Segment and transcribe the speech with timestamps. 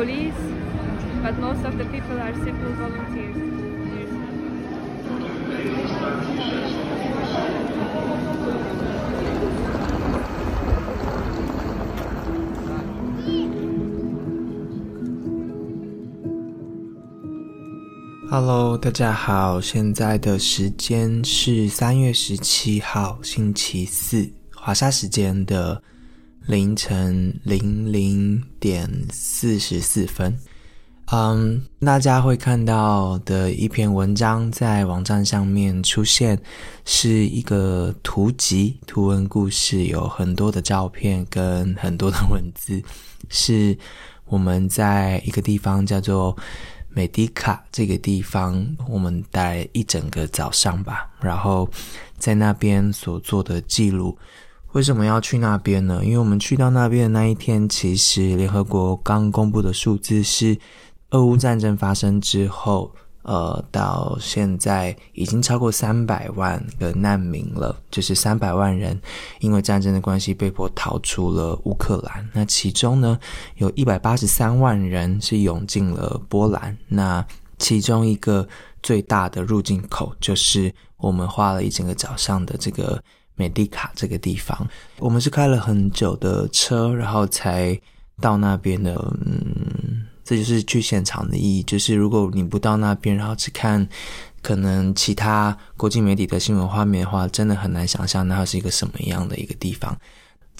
[0.00, 0.32] police,
[1.22, 3.36] but most of the people are simple volunteers.
[18.30, 25.82] Hello，大家好，现在的时间是三月十七号星期四，华沙时间的
[26.46, 30.36] 凌晨零零点四十四分。
[31.12, 36.40] 嗯，大家会看到的一篇文章在网站上面出现，
[36.84, 42.82] 是一个图集、图文故事，有很多的照片跟很多的文字，
[43.28, 43.76] 是
[44.26, 46.36] 我们在一个地方叫做。
[46.92, 51.70] 美迪卡这个地方，我们待一整个早上吧，然后
[52.18, 54.18] 在那边所做的记录。
[54.72, 56.00] 为什么要去那边呢？
[56.04, 60.58] 因为我们去到那边的那一天，其实联合国刚公布的数字是，
[61.10, 62.92] 俄乌战争发生之后。
[63.22, 68.98] 呃，到现在已经超过三百万个难民了，就是三百万人
[69.40, 72.26] 因为战争的关系被迫逃出了乌克兰。
[72.32, 73.18] 那其中呢，
[73.56, 76.76] 有一百八十三万人是涌进了波兰。
[76.88, 77.24] 那
[77.58, 78.48] 其中一个
[78.82, 83.00] 最大的入境口就是我们花了一整个早上的这个
[83.40, 84.68] 美迪卡这个地方。
[84.98, 87.78] 我们是开了很久的车，然后才
[88.20, 88.94] 到那边的。
[89.24, 90.06] 嗯。
[90.22, 91.60] 这就是去现场的意义。
[91.64, 93.88] 就是如果你不到那边，然后只看
[94.40, 99.98] 可能其他国际媒体的新闻画面的话，真的很难想象那是一个什么样的一个地方。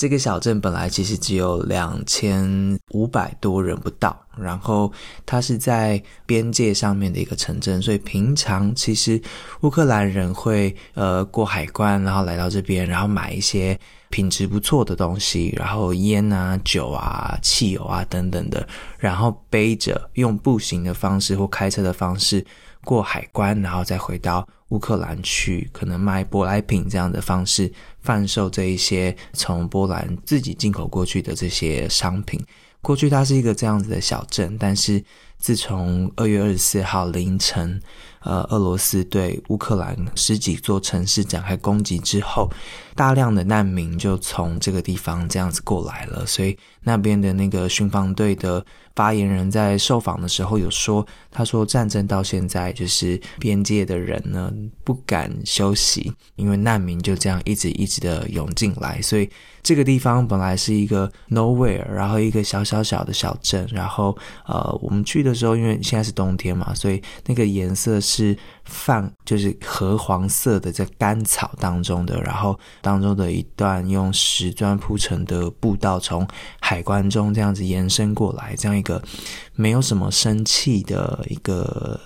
[0.00, 4.90] 这个小镇本来其实只有两千五百多人不到，然后
[5.26, 9.20] 它是在边界上面的一个城镇，所以平常其实
[9.60, 13.78] 乌克兰人会呃过海关，然后来到这边，然后买一些。
[14.10, 22.44] 品质不错的东西，然后烟啊、酒啊、汽油啊等等的，然后背着用步行的方式或开车的方式
[22.84, 32.44] 过海关，然后再回到乌克兰去，可能卖舶来品这样的方式贩售这一些从波兰自己进口过去的这些商品。
[32.82, 35.04] 过去它是一个这样子的小镇，但是
[35.40, 37.80] 自从二月二十四号凌晨。
[38.22, 42.50] 呃，俄罗斯对乌克兰十几座城市展开攻击之后，
[42.94, 46.26] 大量的难民就从这个地方这样子过来了。
[46.26, 48.62] 所以那边的那个巡防队的
[48.94, 54.52] 发言人在受访的时候有说，他说战争到现在就是边界的人呢
[54.84, 59.00] 不敢休息，因为难民就这样一直一直的涌进来。
[59.00, 59.30] 所以
[59.62, 64.14] 这个地方本来是一个 nowhere，然后一个小小小的小镇，然后
[64.44, 67.98] 呃，我们去的时候，因为现在是冬天嘛，所以那个颜色。
[68.10, 76.26] 是泛就是褐黄色的，在干草当中的，然后当中的一段用石砖铺成的步道，从
[76.60, 79.00] 海关中这样子延伸过来，这样一个
[79.54, 82.00] 没有什么生气的一个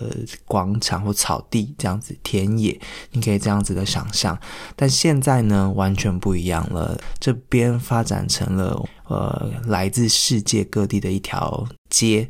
[0.47, 2.79] 广场或草地，这样子田野，
[3.13, 4.39] 你可以这样子的想象。
[4.77, 12.29] 但现在呢，完全不一样了，这边发展成了呃来自世界各地的一条街。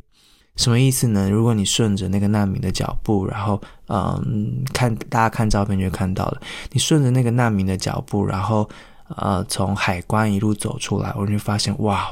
[0.55, 1.29] 什么意思呢？
[1.29, 8.67] 如果你顺着那个难民的脚步，然后，嗯，看大家看照片就看到了，你顺着那个难民的脚步，然后，
[9.17, 12.07] 呃，从海关一路走出来，我就发现，哇。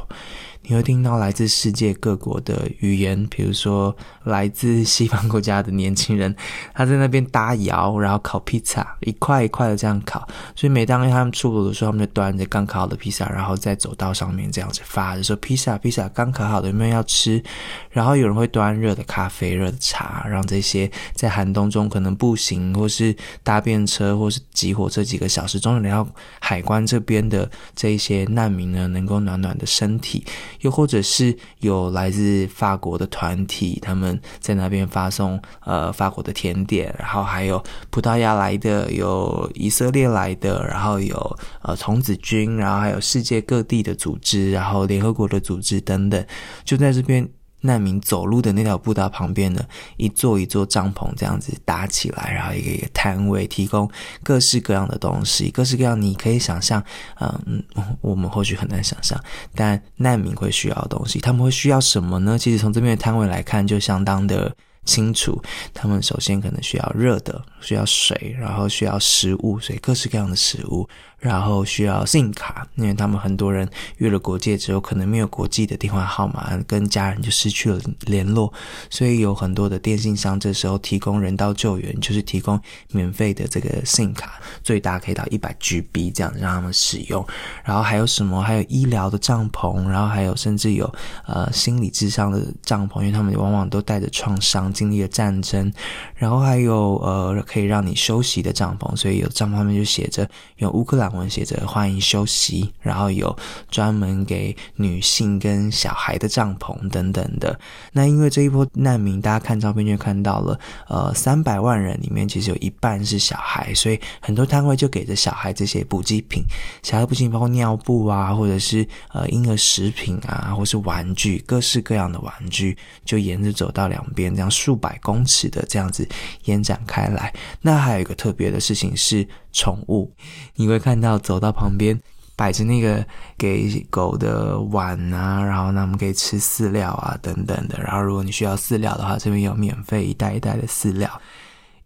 [0.65, 3.93] 你会听到来自世界各国的语言，比如说
[4.23, 6.33] 来自西方国家的年轻人，
[6.73, 10.25] 他在那边搭窑，然后烤披萨，一块一块的这样烤。
[10.55, 17.43] 所以每当他们出炉的时候，他们就端着刚烤好的披萨，然后在走道上面这样子发，就说披萨披萨刚烤好的，有没有要吃？
[17.89, 23.13] 然后有人会端热的咖啡、热的茶，让这些在寒冬中可能步行或是
[23.43, 26.07] 搭便车或是挤火车几个小时，终于来到
[26.39, 30.23] 海关这边的这一些难民呢，能够暖暖的身体。
[30.63, 46.25] 又或者是有来自法国的团体，他们在那边发送呃法国的甜点，然后还有葡萄牙来的，有以色列来的，然后有呃童子军，然后还有世界各地的组织，然后联合国的组织等等，
[46.65, 47.29] 就在这边。
[47.65, 49.65] 难民走路的那条步道旁边呢，
[49.97, 53.89] 一座一座帐篷这样子搭起来，然后一个一个摊位，提供
[54.21, 56.83] 各式各样的东西，各式各样你可以想象，
[57.19, 57.63] 嗯，
[58.01, 59.17] 我们或许很难想象，
[59.55, 62.37] 但难民会需要的东西，他们会需要什么呢？
[62.37, 64.53] 其实从这边的摊位来看，就相当的
[64.85, 65.41] 清楚。
[65.73, 70.87] 他们首先可能需要热的，需要水，然后需要食物，所以各式各样的食物。
[71.23, 73.65] 然后需要 SIM 卡，因为他们很多人
[73.99, 78.51] 越了国界之后，可能没有国际的电话号码，跟家人就失去了联络，
[78.89, 82.59] 所以有很多的电信商这时候提供人道救援，就是提供
[82.91, 84.33] 免费的这个 SIM 卡，
[84.63, 87.25] 最大可以到一百 GB 这样让他们使用。
[87.63, 88.41] 然后还有什么？
[88.41, 90.93] 还有医疗的帐篷，然后还有甚至有
[91.25, 95.71] 呃心理智商的帐篷，因为他们往往都带着创伤，经历了战争。
[96.15, 101.12] 然后还有呃可以让你休息的帐篷，所以有帐篷上面就写着用乌克兰。
[101.17, 103.35] 文写着欢迎休息，然后有
[103.69, 107.59] 专门给女性跟小孩的帐篷等等的。
[107.91, 116.43] 那因为这一波难民，大家看照片就看到了，呃，三百万人里面其实有一半是小孩，所以很多摊位就给着小孩这些补给品。
[116.81, 126.07] 小孩补给品包括尿布啊，或者是呃婴儿食品啊，或是玩具，各式各样的玩具，就沿着走到两边，这样数百公尺的这样子
[126.45, 127.33] 延展开来。
[127.61, 129.27] 那还有一个特别的事情是。
[129.55, 130.11] 宠物，
[130.55, 131.99] 你会看要走到旁边
[132.35, 133.05] 摆着那个
[133.37, 137.79] 给狗的碗啊，然后他们可以吃饲料啊等等的。
[137.81, 141.21] 然后如果你需要饲料的话，这边有免费一袋一袋的饲料。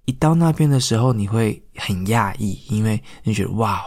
[0.06, 3.82] 一到那边的时候，你会很讶异，因为你觉得哇，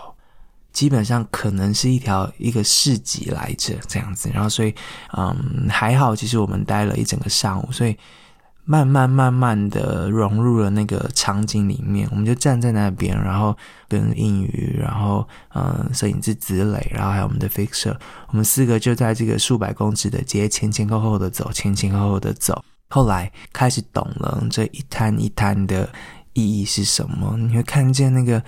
[0.73, 4.29] 基本上可能是一条一个市集来着这样子。
[4.33, 4.75] 然后所以
[5.17, 7.97] 嗯还好，其实我们待了一整个上午，所以。
[8.71, 13.57] 慢慢慢慢的融入了那个场景里面，我们就站在那边，然后
[13.89, 15.27] 跟英语，然后
[15.57, 17.97] 嗯，摄影师子磊，然后还有我们的 fixer，
[18.29, 22.63] 我们四个就在这个数百公尺的街前前后后的走，前前后后的走。
[22.91, 25.89] 后来开始懂了这一摊一摊的
[26.35, 27.37] 意义是什么。
[27.39, 28.41] 你会看见那个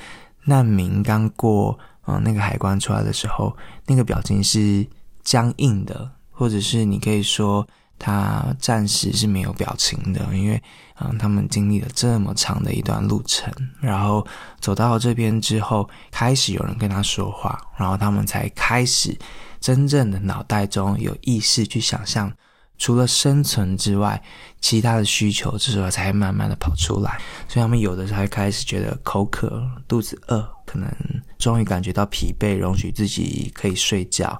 [0.44, 1.76] 难民刚过
[2.06, 3.56] 嗯那个海关出来的时候，
[3.88, 4.86] 那个表情是
[5.24, 7.66] 僵硬的，或者是你可以说。
[8.04, 10.60] 他暂时是没有表情的，因为
[11.00, 14.26] 嗯，他们经历了这么长的一段路程，然后
[14.58, 19.16] 走到这边之后，开始有人跟他说话，然后他们才开始
[19.60, 22.32] 真正的脑袋中有意识去想象。
[22.82, 24.20] 除了生存之外，
[24.60, 30.92] 其他的需求这时候才慢慢的跑出来，所以他们有的才开始觉得口渴、肚子饿，可能
[31.38, 34.36] 终于感觉到疲惫，容许自己可以睡觉，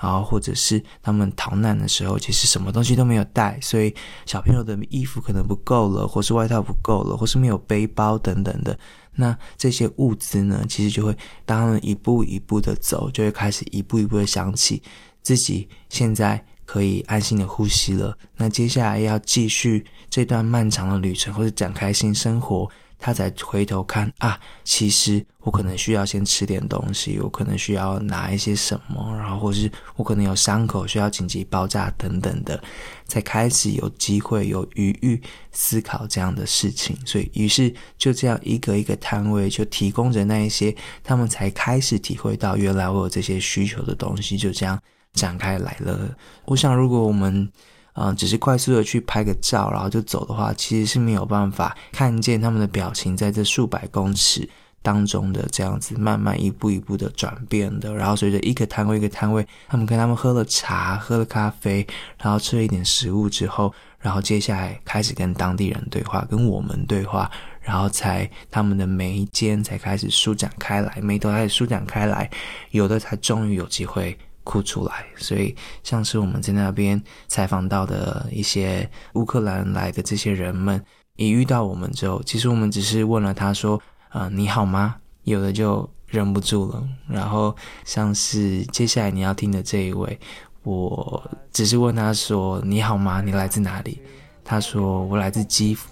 [0.00, 8.78] 然后或者是他们逃难的时候，其实什么东西都没有带，所以小朋友的衣服可能不够了，或是外套不够了，或是没有背包等等的，
[9.16, 11.14] 那这些物资呢，其实就会
[11.44, 14.82] 当他们一步一步的走，就会开始一步一步的想起
[15.22, 16.42] 自己现在。
[16.72, 18.16] 可以安心的呼吸了。
[18.34, 22.66] 那接下来要继续这段漫长的旅程，或者展开新生活，
[22.98, 32.58] 他才回头看啊，其实我可能需要先吃点东西，我可能需要拿一些什么，然后或是我可能有伤口需要紧急包扎等等的，
[33.06, 35.20] 才开始有机会有余裕
[35.50, 36.96] 思考这样的事情。
[37.04, 40.74] 所以，于是就这样一个一个摊位就提供着那一些，
[41.04, 44.80] 他们才开始体会到原来我有这些需求的东西，就这样。
[45.14, 46.14] 展开来了。
[46.44, 47.48] 我想，如果我们，
[47.94, 54.48] 嗯，只是快速的去拍个照，然后就走的话，其实是没有办法看见他们的表情在这数百公尺
[54.80, 57.94] 当中的这样子慢慢一步一步的转变的。
[57.94, 61.86] 然后随着一个摊位一个摊位，他们跟他们喝了茶，喝了咖啡，
[62.18, 67.30] 然后吃了一点食物之后，然后接下来开始跟当地人对话，跟我们对话，
[67.60, 72.28] 然后才他们的眉间才开始舒展开来，眉头开始舒展开来，
[72.70, 74.18] 有的才终于有机会。
[74.44, 80.82] 哭出来，所以像是我们在那边采访到的一些乌克兰来的这些人们，
[81.16, 83.80] 一遇到我们之后，其实我们只是问了他说
[84.12, 86.82] ：“呃，你好吗？”有的就忍不住了。
[87.08, 90.18] 然后像是接下来你要听的这一位，
[90.64, 93.20] 我只是问他说：“你好吗？
[93.20, 94.00] 你来自哪里？”
[94.44, 95.88] 他说：“我来自基辅。”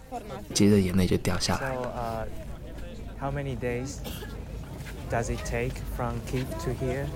[0.52, 1.72] 接着眼泪就掉下来。
[3.20, 3.98] How many days
[5.10, 7.06] does it take from Kiev to here?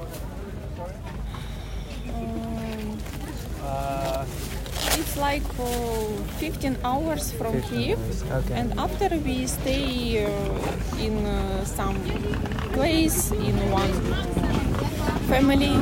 [5.15, 6.07] It's like uh,
[6.39, 8.23] 15 hours from 15 Kiev, hours.
[8.45, 8.55] Okay.
[8.55, 11.97] and after we stay uh, in uh, some
[12.73, 13.93] place in one
[15.29, 15.75] family,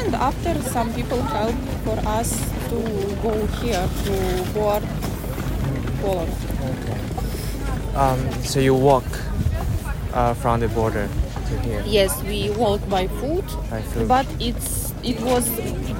[0.00, 1.54] and after some people help
[1.84, 2.30] for us
[2.70, 2.80] to
[3.22, 4.82] go here to board
[6.00, 6.32] Poland.
[6.72, 7.96] Okay.
[7.96, 9.04] Um, so you walk
[10.14, 11.08] uh, from the border
[11.48, 11.82] to here.
[11.86, 14.08] Yes, we walk by foot, by foot.
[14.08, 15.46] but it's it was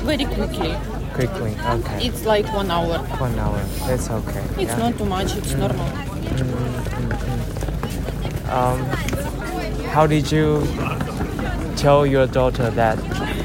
[0.08, 0.74] very quickly.
[1.14, 2.06] Quickly, okay.
[2.06, 2.98] It's like one hour.
[2.98, 4.44] One hour, that's okay.
[4.58, 4.78] It's yeah?
[4.78, 5.36] not too much.
[5.36, 5.60] It's mm.
[5.60, 5.86] normal.
[5.86, 6.74] Mm-hmm.
[8.50, 8.78] Um,
[9.94, 10.66] how did you
[11.76, 12.98] tell your daughter that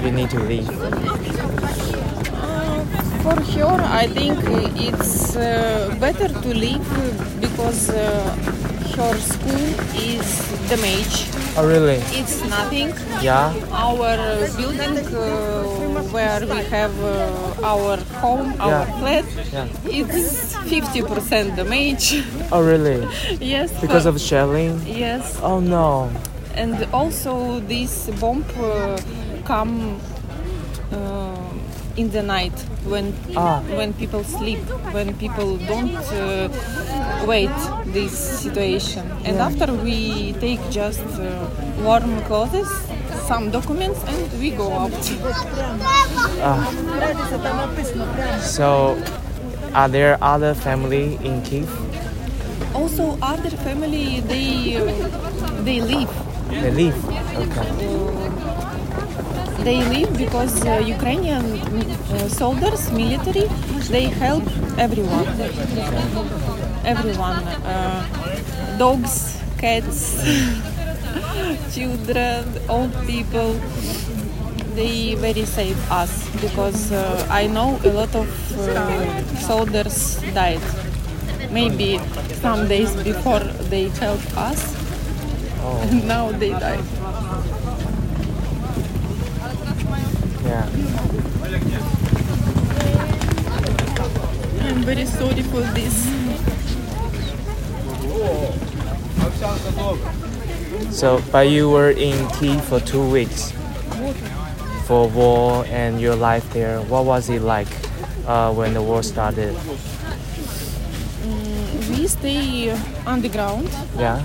[0.04, 0.68] you need to leave?
[2.34, 2.84] Uh,
[3.22, 4.40] for sure, I think
[4.76, 6.88] it's uh, better to leave
[7.40, 8.36] because uh,
[8.98, 10.28] her school is
[10.70, 11.96] damaged Oh, really?
[12.16, 12.94] It's nothing.
[13.22, 13.54] Yeah.
[13.72, 14.16] Our
[14.56, 19.00] building uh, where we have uh, our home, our Yeah.
[19.00, 19.68] flat, Yeah.
[19.86, 22.24] it's 50% damage.
[22.52, 23.08] Oh, really?
[23.42, 23.70] yes.
[23.82, 24.80] Because uh, of shelling?
[24.86, 25.38] Yes.
[25.44, 26.10] Oh, no.
[26.56, 28.98] And also this bomb uh,
[29.46, 30.19] come uh,
[32.00, 32.56] in the night
[32.92, 33.60] when Ah.
[33.80, 34.62] when people sleep,
[34.96, 36.48] when people don't uh,
[37.32, 37.58] wait
[37.98, 38.14] this
[38.44, 39.04] situation.
[39.28, 39.98] And after we
[40.46, 41.28] take just uh,
[41.88, 42.72] warm clothes,
[43.28, 44.96] some documents, and we go out.
[48.42, 48.98] So,
[49.74, 51.70] are there other family in Kiev?
[52.74, 54.86] Also, other family they uh,
[55.68, 56.12] they leave.
[56.50, 56.98] They live.
[57.44, 58.29] Okay.
[59.64, 63.46] They leave because uh, Ukrainian uh, soldiers, military,
[63.94, 64.44] they help
[64.78, 65.28] everyone.
[66.86, 67.38] Everyone,
[67.68, 70.00] uh, dogs, cats,
[71.76, 73.54] children, old people.
[74.76, 80.62] They very save us because uh, I know a lot of uh, soldiers died.
[81.52, 82.00] Maybe
[82.42, 83.42] some days before
[83.74, 84.62] they help us,
[85.84, 86.99] and now they died.
[90.50, 90.66] Yeah.
[94.66, 96.10] I'm very sorry for this.
[100.92, 103.52] So, but you were in Kiev for two weeks
[104.86, 106.82] for war and your life there.
[106.82, 107.68] What was it like
[108.26, 109.56] uh, when the war started?
[111.90, 112.72] We stay
[113.06, 113.70] underground.
[113.98, 114.24] Yeah.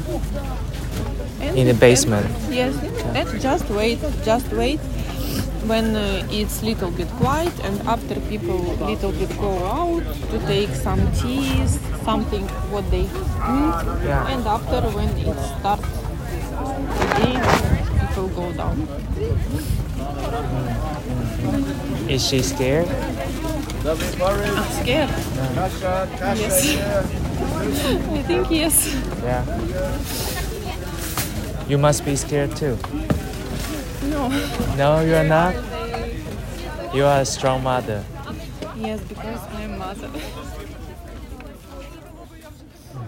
[1.40, 2.26] And In the basement.
[2.26, 2.74] and- yes,
[3.14, 4.80] and just wait, just wait.
[5.66, 10.68] When uh, it's little bit quiet, and after people little bit go out to take
[10.68, 14.28] some teas, something what they need, Yeah.
[14.28, 15.88] and after when it starts
[17.16, 17.40] again,
[18.00, 18.76] people go down.
[22.08, 22.88] Is she scared?
[23.86, 23.98] I'm
[24.82, 25.10] scared.
[26.36, 26.76] Yes,
[28.18, 28.94] I think yes.
[29.24, 29.44] Yeah.
[31.68, 32.76] You must be scared too.
[34.10, 34.28] No.
[34.76, 35.54] No, you are not.
[36.92, 38.02] You are a strong mother.
[38.76, 40.08] Yes, because I'm mother.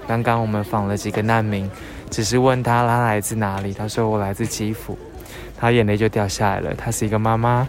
[0.07, 1.69] 刚刚我们访了几个难民，
[2.11, 4.97] 只是问他他来自哪里，他说我来自基辅，
[5.57, 6.75] 他眼泪就掉下来了。
[6.75, 7.67] 他是一个妈妈，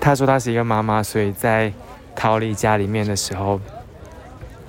[0.00, 1.72] 他说他是一个妈妈，所以在
[2.14, 3.60] 逃离家里面的时候，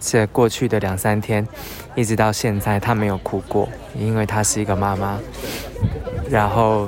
[0.06, 1.48] 这过去的两三天，
[1.96, 5.20] 一直到现在，他没有哭过，因为她是一个妈妈。
[6.30, 6.88] 然后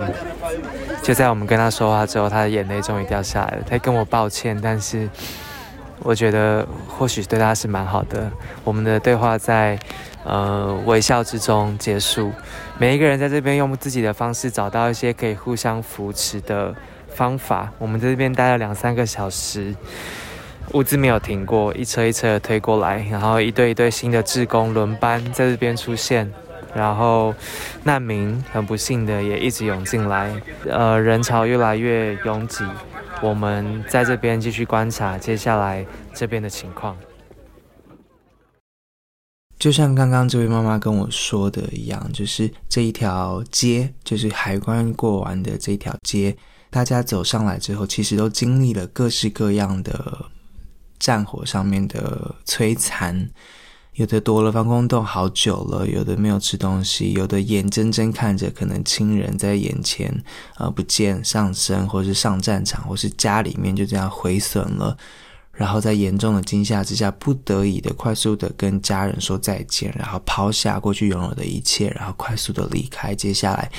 [1.03, 3.63] 就在我们跟他说话之后，他的眼泪终于掉下来了。
[3.67, 5.07] 他跟我抱歉，但是
[5.99, 8.31] 我觉得或许对他是蛮好的。
[8.63, 9.77] 我们的对话在
[10.23, 12.31] 呃微笑之中结束，
[12.79, 16.73] 每一个人在这边用自己的方式找到一些可以互相扶持的
[17.07, 17.71] 方法。
[17.77, 19.75] 我们在这边待了两三个小时，
[20.73, 26.31] 物资没有停过，一车一车的推过来，然后一对一对新的志工轮班在这边出现。
[26.75, 27.33] 然后
[27.83, 30.31] 难民很不幸的也一直涌进来，
[30.69, 32.63] 呃，人潮越来越拥挤。
[33.19, 35.83] 我们在这边继续观察接下来
[36.13, 36.95] 这边的情况。
[39.57, 46.35] 就像刚刚这位妈妈跟我说的一样，就是这一条街，就是海关过完的这条街，
[46.69, 50.25] 大家走上来之后，其实都经历了各式各样的
[50.99, 53.29] 战火上面的摧残。
[53.93, 60.23] 有的躲了防空洞好久了，有的没有吃东西，有的眼睁睁看着可能亲人在眼前
[60.57, 64.95] 呃不见上身，或是上战场，或是家里面就这样毁损了。
[65.51, 73.15] 然后在严重的惊吓之下，不得已的快速的跟家人说再见，然后抛下过去拥有的一切，然后快速的离开。
[73.15, 73.71] 接下来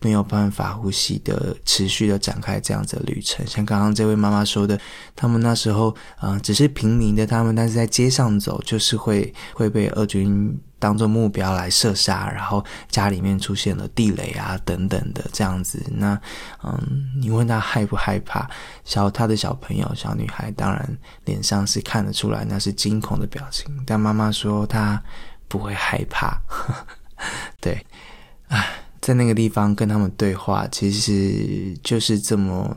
[0.00, 3.46] 没有办法呼吸的，持续的展开这样子的旅程。
[3.46, 4.78] 像刚刚这位妈妈说的，
[5.14, 15.82] 他们那时候啊、只是平民的他们，但是在街上走，就是会会被俄军当做目标来射杀，然后家里面出现了地雷啊等等的这样子。
[15.90, 16.18] 那
[16.64, 18.48] 嗯，你问他害不害怕？
[18.84, 25.02] 小他的小朋友小女孩当然脸上是看得出来那是惊恐的表情，但妈妈说她
[25.46, 26.40] 不会害怕。
[27.60, 27.84] 对，
[28.48, 32.76] 唉，在那个地方跟他们对话，其实就是这么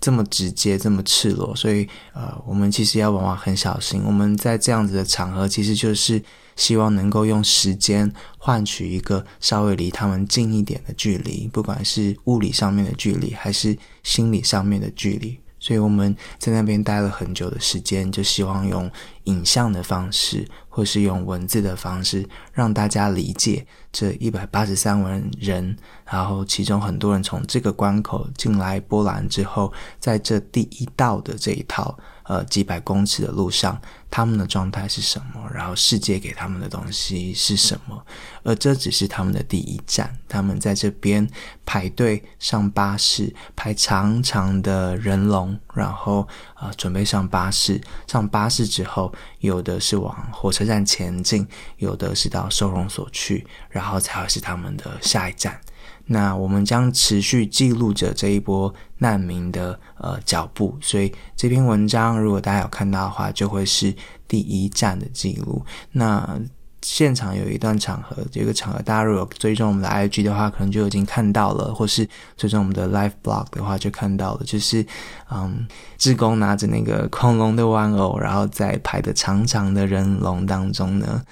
[0.00, 4.02] 这么直接，这么赤裸，所以呃，我们其实要往往很小心。
[4.04, 6.22] 我们在这样子的场合，其实就是
[6.54, 15.38] 希望能够用时间换取一个稍微离他们近一点的距离，不管是物理上面的距离，还是心理上面的距离。
[15.66, 18.88] 所以我们在那边待了很久的时间，就希望用
[19.24, 25.76] 影像的方式，或是用文字的方式，让大家理解这一百八十三万人，
[26.08, 31.98] 然后其中很多人从这个关口进来波兰之后，在这第一道的这一套。
[32.28, 33.80] 呃，几百公尺的路上，
[34.10, 35.48] 他们的状态是什么？
[35.54, 38.04] 然后世界给他们的东西是什么？
[38.42, 41.28] 而这只是他们的第一站，他们在这边
[41.64, 46.26] 排队上巴士，排长长的人龙，然后
[46.60, 47.80] 呃准备上巴士。
[48.08, 51.46] 上巴士之后，有的是往火车站前进，
[51.78, 55.60] 有的是到收容所去，然后才会是他们的下一站。
[56.06, 63.92] 那我们将持续记录着这一波难民的呃脚步，所以这篇文章如果大家有看到的话，就会是
[64.28, 65.64] 第一站的记录。
[65.92, 66.38] 那
[66.82, 74.44] 现场有一段场合，有一个场合，大家如果追踪我们的 IG 的话，可能就已经看到了；或是追踪我们的 Live Blog 的话，就看到了。
[74.44, 74.86] 就是
[75.28, 75.66] 嗯，
[75.98, 81.24] 志工拿着那个恐龙的玩偶，然后在排的长长的人龙当中呢。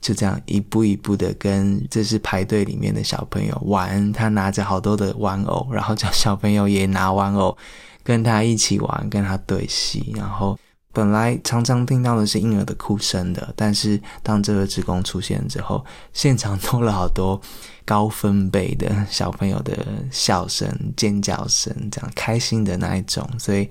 [0.00, 7.54] 就这样一步一步的跟这是排队里面的小朋友玩，他拿着好多的玩偶，然后叫小朋友也拿玩偶
[8.02, 10.10] 跟他一起玩，跟他对戏。
[10.16, 10.58] 然后
[10.92, 17.38] 本来常常听到的是婴儿的哭声的，但是当这个职工出现之后，现场多了好多
[17.84, 20.66] 高分贝的小朋友的笑声、
[20.96, 23.28] 尖叫声，这样开心的那一种。
[23.38, 23.68] 所以，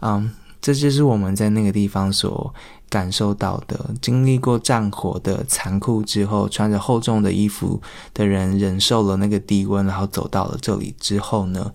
[0.00, 0.28] 嗯，
[0.60, 2.52] 这就是我们在那个地方所。
[2.88, 7.80] 感受到的，经历过战火的残酷之后，穿着厚重的衣服
[8.14, 11.72] 的人忍受了那个低温，然后走到了这里之后呢，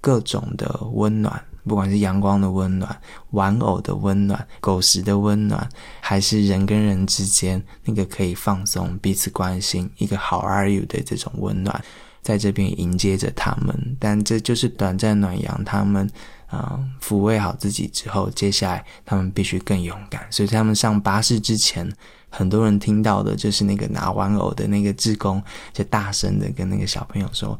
[0.00, 3.00] 各种的温暖，不管是阳光的温暖、
[3.30, 5.68] 玩偶的温暖、狗食的温暖，
[6.00, 11.84] 还是人跟人之间那个可以放松、彼此关心、一个 How are you 的这种温暖，
[12.22, 13.96] 在这边迎接着他们。
[14.00, 16.10] 但这就是短暂暖阳，他们。
[16.48, 20.26] 啊，抚慰好自己之后，接下来他们必须更勇敢。
[20.30, 21.90] 所以，他们上巴士之前，
[22.30, 27.58] 很多人听到的就是那个拿玩偶的那个志工，就大声的跟那个小朋友说：“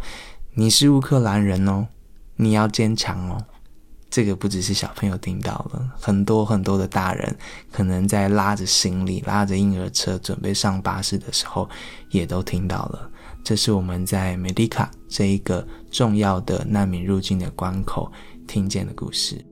[0.54, 1.87] 你是乌克兰人哦，
[2.37, 3.45] 你要坚强哦。”
[4.11, 7.37] 这个不只是小朋友听到了，很多很多的大人
[7.71, 11.68] 可能在拉着行李、拉着婴儿车准备上巴士的时候，
[12.11, 13.11] 也都听到了。
[13.45, 18.11] 这是我们在美迪卡这一个重要的难民入境的关口。
[18.48, 19.44] 听见的故事。